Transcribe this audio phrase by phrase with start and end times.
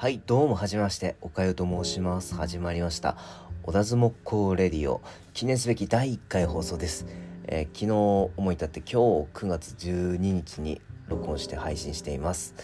[0.00, 2.34] はい、どうもはじめまして、おかゆと申します。
[2.34, 3.18] 始まりました。
[3.62, 5.02] 小田相撲コレディオ、
[5.34, 7.04] 記念すべき第1回放送です。
[7.46, 8.96] えー昨日思い立って今日
[9.34, 12.54] 9月12日に録音して配信しています。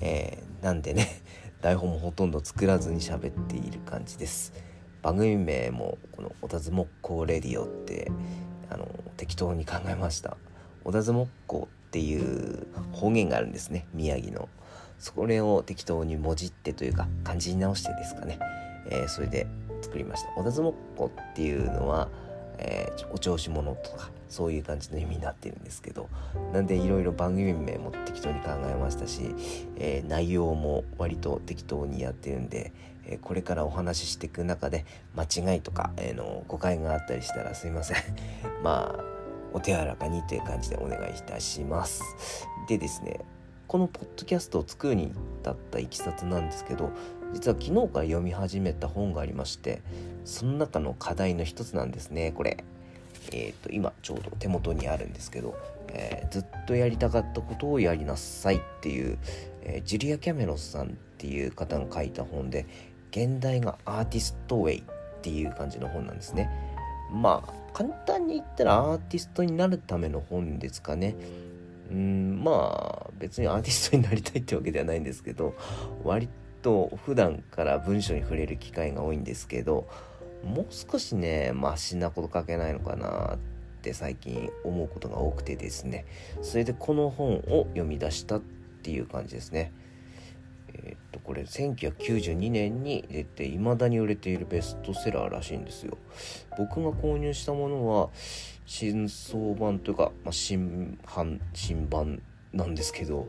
[0.00, 1.06] えーなんでね、
[1.60, 4.54] 台本もほとんど作らずに喋っている感じです。
[5.02, 8.10] 番組名もこの小田相撲コレディオって
[8.70, 8.88] あの
[9.18, 10.38] 適当に考えました。
[10.82, 14.48] 小田相撲コっていう方言があるんですね、宮城の。
[14.98, 18.38] それを適当にもじってというか漢字に直してですかね、
[18.90, 19.46] えーそれで
[19.82, 20.30] 作りました。
[20.30, 22.08] 小田相撲っ子っていうのは、
[22.58, 26.08] えーお調子者とかそういう感じの意味になってるんですけど
[26.52, 29.34] なんでいろいろ番組名も適当に考えましたし、
[29.76, 32.72] えー内容も割と適当にやってるんで、
[33.04, 35.24] えーこれからお話ししていく中で間
[35.54, 37.96] 違いとか、えーの誤解があったりしたらすいません。
[38.64, 39.04] まあ
[39.52, 42.02] お手柔らかにという感じでお願いいたします。
[42.68, 43.20] でですね
[43.68, 46.90] このポッドキャストを作るに至ったいきさつなんですけど
[47.32, 49.82] 実は昨日から読み始めた本がありまして
[50.24, 52.64] その中の課題の一つなんですねこれ。
[53.32, 55.56] えっ、と今ちょうど手元にあるんですけど、
[55.88, 59.18] えーずっとやりたかったことをやりなさいっていう、
[59.62, 62.66] えージュリア・キャメロンさんっていう方が書いた本で
[63.10, 64.82] 現代がアーティストウェイっ
[65.22, 66.50] ていう感じの本なんですね。
[67.10, 71.16] まあ簡単に言ったらアーティストになるための本ですかね。
[71.90, 75.54] うんまあ別にアーティストになりたいってわけではないんですけど
[76.04, 76.28] 割
[76.62, 79.88] と普段から文章に触れる機会が多いんですけど
[80.44, 83.38] もう少しねマシなこと書けないのかなっ
[83.82, 86.04] て最近思うことが多くてですね。
[86.42, 88.40] それでこの本を読み出したっ
[88.82, 89.72] ていう感じですね。
[91.16, 95.96] とこれ1992年に出て未だに売れているベストセラーらしいんですよ
[96.58, 98.10] 僕が購入したものは
[98.66, 102.20] 新装版というか、まあ、新版新版
[102.52, 103.28] なんですけど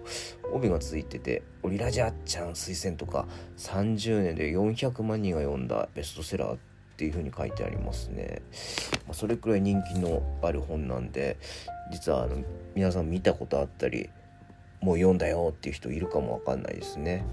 [0.52, 3.28] 帯がついてて「オリラジャーちゃん推薦」とか
[3.58, 6.58] 30年で400万人が読んだベストセラーっ
[6.98, 8.42] ていう風に書いてありますね、
[9.06, 11.38] まあ、それくらい人気のある本なんで
[11.92, 12.44] 実はあの
[12.76, 14.10] 皆さん見たことあったり
[14.82, 17.26] もう読んだよっていう人いるかもわかんないですね。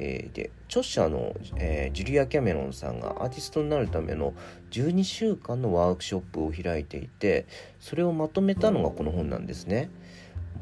[0.00, 4.32] えーで著者の、えージュリア・キャメロンさんがアーティストになるための
[4.70, 7.46] 12週間のワークショップを開いていて
[7.80, 9.90] それをまとめたのがこの本なんですね。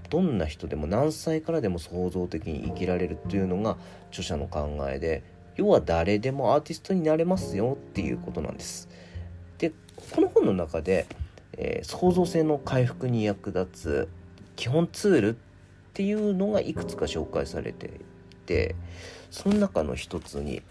[0.09, 3.77] どんな人でも何歳からでも創造的に生きられるというのが
[4.11, 5.25] 著者の考えで
[5.57, 8.89] 要は誰でもアーティストになれますよっていうことなんです。
[9.59, 9.73] で
[10.15, 11.07] この本の中で、
[11.55, 14.09] えー創造性の回復に役立つ
[14.55, 15.39] 基本ツールっ
[15.93, 17.91] ていうのがいくつか紹介されてい
[18.47, 18.75] て
[19.31, 20.63] その中の一つに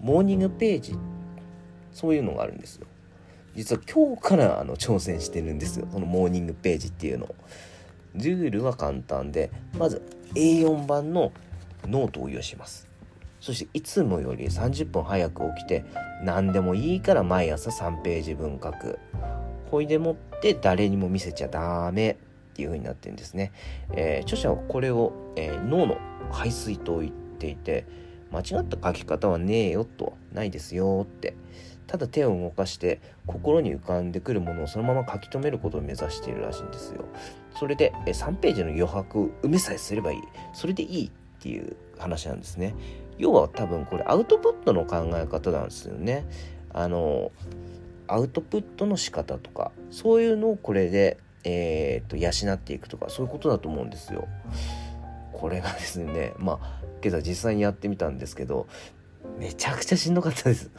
[0.00, 0.96] モーニングページ。
[1.92, 2.86] そういうのがあるんですよ。
[3.54, 5.86] 実は今日からあの挑戦してるんですよ。
[5.86, 7.34] このモーニングページっていうの。
[8.14, 10.02] ルールは簡単でまず
[10.34, 11.32] A4 版の
[11.86, 12.88] ノートを用意します。
[13.40, 15.84] そしていつもより30分早く起きて
[16.22, 18.98] 何でもいいから毎朝3ページ分書く。
[19.70, 22.16] ほいでもって誰にも見せちゃダメ。
[22.52, 23.50] っていう風になってるんですね、
[23.94, 25.96] えー著者はこれを、えー脳の
[26.30, 27.84] 排水と言っていて
[28.30, 31.34] 間違った書き方はねえよとないですよって。
[31.88, 37.04] ただ手を動かして心に浮かんでくるものをそのまま書き留めることを目指しているらしいんですよ。
[37.58, 40.18] それでえ3ページの余白を埋めさえすればいい。
[40.54, 41.10] それでいいっ
[41.40, 42.74] ていう話なんですね。
[43.18, 46.24] 要は多分これアウトプットの考え方なんですよね。
[46.72, 47.32] あの
[48.06, 54.28] アウトプットの仕方とかそういうのをこれで、えー、と養っていくとかそういうことだと思うんですよ。
[55.42, 58.68] これがですね まあ今朝実際にやってみたんですけど
[59.38, 60.70] めちゃくちゃしんどかったです。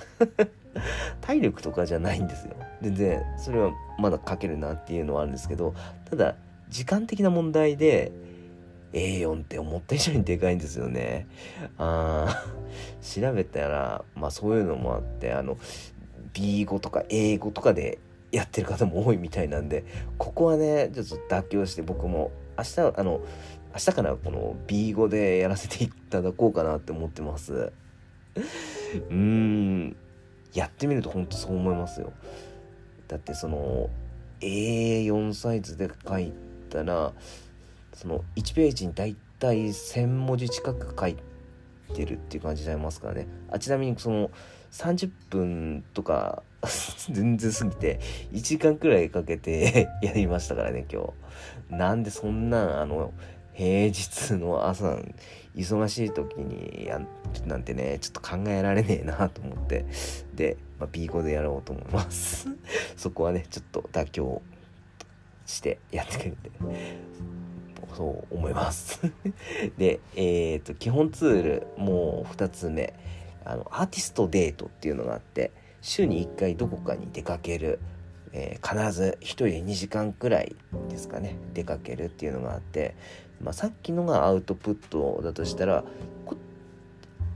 [1.22, 2.56] 体力とかじゃないんですよ。
[2.82, 5.74] 全然それはまだ書けるなっていうのはあるんですけど
[6.10, 6.36] ただ
[6.70, 8.12] 時間的な問題で
[8.94, 11.28] A4 って思った以上にでかいんですよね。
[11.78, 12.46] あ
[13.04, 15.58] 調べたらまあそういうのもあってあの
[16.34, 18.00] B5 とか英語とかで
[18.32, 19.84] やってる方も多いみたいなんで
[20.18, 23.22] ここはねちょっと妥協して僕も明日あの
[23.74, 27.54] 明日からこの B5 でやらせていただこうかなって思ってます。
[27.56, 29.96] うーん。
[30.54, 32.14] やってみると本当そう思いますよ。
[33.08, 33.90] だってその
[34.40, 36.32] A4 サイズで書い
[36.70, 37.14] たら
[37.94, 41.18] その1ページにだいたい1,000文字近く書い
[41.94, 43.28] てるっていう感じになりますからね。
[43.50, 44.30] あちなみにその
[44.72, 46.44] 30分とか
[47.12, 48.00] 全然過ぎて
[48.32, 51.14] 1時間くらいかけて やりましたからね今
[51.70, 51.76] 日。
[51.76, 53.12] なんでそんなあの
[53.54, 54.98] 平日の朝
[55.56, 57.00] 忙しい時にや
[57.46, 59.86] なんてねちょっと考えられねえなと思って
[60.34, 62.48] で、まあ、B5 でやろうと思います
[62.98, 64.42] そこはねちょっと妥協
[65.46, 66.52] してやってくれて
[67.94, 69.02] そう思います
[69.78, 72.94] で、えっ、と、基本ツール、もう2つ目。
[73.46, 75.52] あの、アーティストデートっていうのがあって、
[75.82, 77.80] 週に1回どこかに出かける。
[78.36, 80.56] えー、必ず1人で2時間くらい
[80.90, 82.96] ですかね出かけるっていうのがあって、
[83.44, 85.84] まあ、さっきのがアウトプットだとしたら
[86.26, 86.36] こ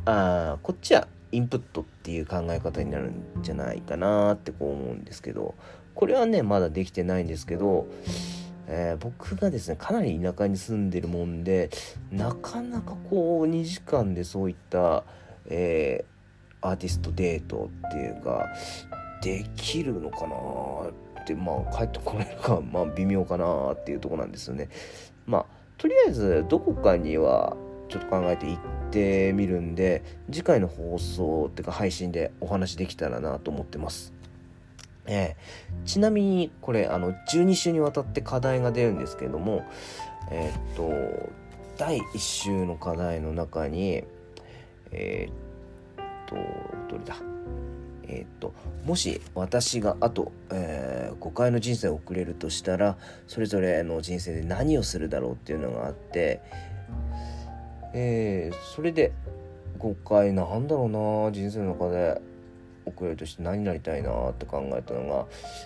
[0.05, 5.55] あこっちはインプットっていう考え方になるんじゃないかなってこう思うんですけど
[5.93, 7.87] これはねまだできてないんですけど
[8.67, 11.69] えー、僕がですねかなり田舎に住んでるもんで
[12.11, 15.03] なかなかこう2時間でそういった、
[15.45, 18.49] えー、アーティストデートっていうか
[19.21, 24.69] できるのかなってまあ帰ってこれるかまあ微妙かなっていうとこなんですよね。
[25.25, 25.45] まあ
[25.77, 27.55] とりあえずどこかには
[27.89, 28.57] ちょっと考えて行っ
[28.91, 34.13] てみるんで次回の放送っていうか配信でお話できたらなと思ってます。
[35.05, 39.63] えー、ちなみにこれあの12週にわたって課題が出るんですけども
[40.29, 41.29] えー、っと
[41.77, 44.03] 第1週の課題の中に
[44.91, 46.35] えー、っと
[46.89, 47.36] どれだ？
[48.07, 48.53] え、っと
[48.85, 56.41] もし私があと、えー、5回の人生を送れるとしたらそれぞれの人生で何をするだろうっていうのがあって、
[57.93, 59.13] えー、それで
[59.79, 62.36] 5回なんだろうな人生の中で。
[62.87, 65.25] 遅れとして何になりたいなって考えたのが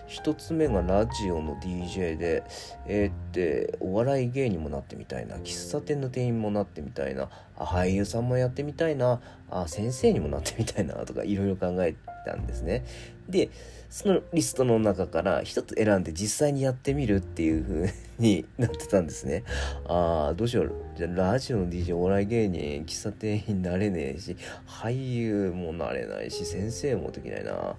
[0.09, 2.43] 1つ目がラジオの DJ で
[2.87, 11.95] えー、ってお笑い芸人もなってみたいな喫茶店の店員もなってみたいなあ俳優さんもやってみたいなあ先生にもなってみたいなとかいろいろ考え
[12.25, 12.85] たんですね。
[13.31, 13.49] で
[13.91, 19.43] そのリストの中から一つ選んで実際にやってみるっていう風に なってたんですね。
[19.85, 20.71] ああ、どうしよう。
[20.95, 27.51] じゃラジオの DJ、お笑い芸人、喫茶店になれねえし、俳優もなれないし、先生もできないな。
[27.51, 27.75] あ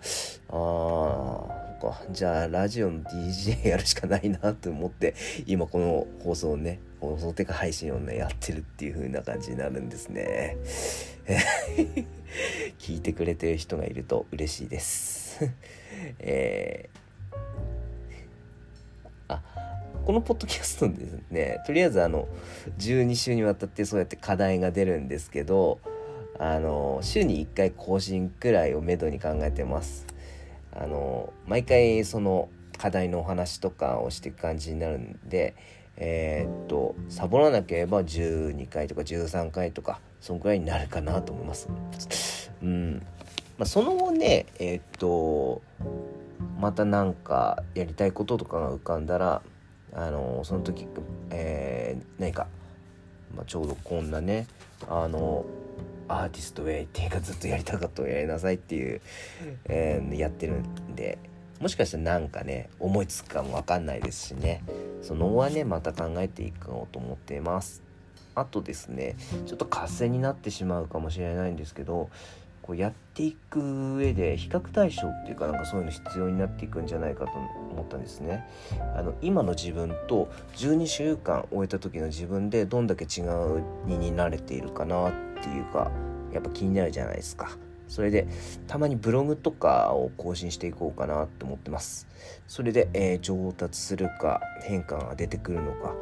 [0.51, 2.01] あ、か。
[2.11, 5.15] じゃあラジオの DJ やるしかないなと思って、
[5.47, 10.57] 今この放送をね、放送てか配信をね、やってるっていう風な感じになるんですね。
[12.79, 15.51] 聞いてくれてる人がいると嬉しいです。
[16.21, 19.43] えー、あ
[20.05, 22.29] このポッドキャストですねとりあえずあの
[22.79, 25.79] 12週にわたってそうやって課題が出るんですけど
[26.39, 30.07] あの週に1回更新くらいをめどに考えてます
[30.73, 32.49] あの毎回その
[32.79, 35.55] 課題のお話とかをしていく感じになるんで
[35.97, 41.69] えー、っとサボらなければ12回とか13回とかそんくらいになるかなと思います。
[42.63, 43.07] うん。
[43.59, 45.63] まあ、その後ねえー、っと
[46.59, 49.43] また何かやりたいこととかが浮かんだら
[49.93, 50.87] あのその時、
[51.31, 52.47] えー、何か、
[53.37, 54.47] まあ、ちょうどこんなね
[54.89, 55.45] あの
[56.13, 59.01] アーティストウェイっていうかずっとやりたかったをやりなさいっていう、
[59.65, 61.19] えー、やってるんで
[61.61, 64.65] もしかしたらなんかね思いつくかもわかんないですしね。
[65.01, 67.83] その後はねまた考えていこうと思っています。
[68.35, 69.15] あとですね
[69.47, 72.11] ちょっと活性になってしまうかもしれないんですけど
[72.63, 78.45] こうやっていく上で比較対象っていうかなんかそういうの必要になっていくんじゃないかと思ったんですね。
[78.97, 85.91] あの今の自分と12週間終えた時の自分でどんだけ違うにになれているかなってていうか
[86.33, 87.57] やっぱ気になるじゃないですか。
[87.89, 88.27] それで
[88.69, 92.09] たまにブログとかを更新していこうかなって思ってます。
[92.47, 95.95] それで、えー、上達するか変化が出てくるのか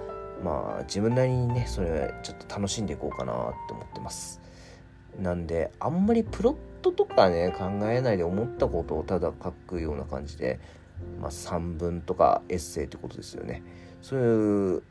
[0.45, 3.37] まあ自分なりにねそれちょっと楽しんでいこうかなっ
[3.67, 4.41] て思ってます。
[5.19, 10.61] なんであんまりプロットとかね考えないで思ったことをただ書くような感じで、
[11.21, 13.63] まあ、散文とかエッセイってことですよね
[14.01, 14.83] そういう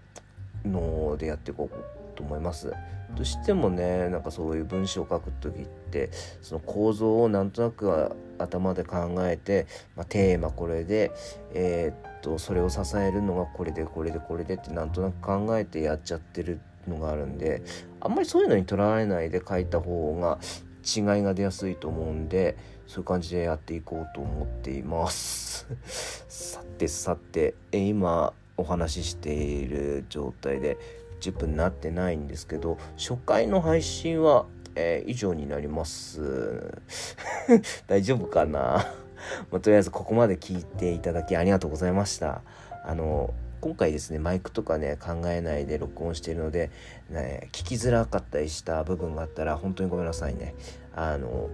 [0.65, 2.73] のでやっていこうと思います。
[3.15, 6.11] どうしてもねなんかそういう文章を書く時って
[6.41, 11.11] その構造をなんとなく頭で考えて、まあ、テーマこれで、
[11.53, 17.63] えー、っとそれを支えるのがこれでこれでこれでってなんとなく考えてやっちゃってるのがあるんで
[18.01, 20.37] あんまりそういうのにとらわれないで書いた方が
[20.85, 25.67] 違いが出やすいと思うんでそういう感じでやっていこうと思っています
[26.27, 30.77] さてさて今お話ししている状態で
[31.19, 34.45] 10分になってないんですけど初回の配信は、
[34.75, 36.81] えー、以上になります。
[37.87, 38.85] 大丈夫かな？
[39.51, 42.41] まあ、とりあえずここまで聞いていただきありがとうございました。
[42.85, 46.71] あの今回ですねマイクとかね考えないで録音しているので、
[47.09, 50.55] ね、聞きづらかったりした部分があったら本当にごめんなさいね。
[50.95, 51.49] あの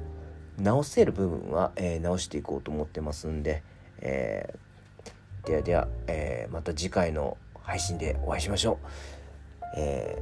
[0.60, 3.64] 直せる部分は、えー、直していこうと思ってますんで、
[4.00, 9.15] えー、ではでは、えー、また次回の配信でお会いしましょう。
[9.76, 10.22] え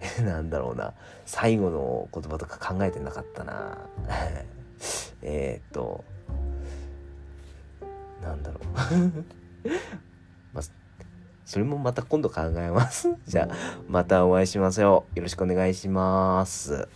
[0.00, 0.94] ー、 なんだろうな
[1.26, 3.78] 最後の言葉とか考えてなかったな
[5.22, 6.04] えっと
[8.22, 8.64] なんだろう
[10.52, 10.62] まあ
[11.44, 13.08] それもまた今度考えます。
[13.26, 13.54] じゃあ、
[13.88, 15.18] またお会いしましょう。
[15.18, 16.86] よろしくお願いします。